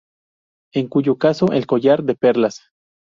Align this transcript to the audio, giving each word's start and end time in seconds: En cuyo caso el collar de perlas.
En 0.73 0.87
cuyo 0.87 1.19
caso 1.19 1.51
el 1.51 1.67
collar 1.67 2.01
de 2.01 2.15
perlas. 2.15 2.63